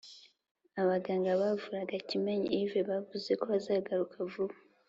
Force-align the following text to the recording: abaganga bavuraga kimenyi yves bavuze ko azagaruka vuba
abaganga 0.81 1.31
bavuraga 1.41 1.95
kimenyi 2.07 2.47
yves 2.59 2.85
bavuze 2.89 3.31
ko 3.41 3.47
azagaruka 3.57 4.17
vuba 4.31 4.55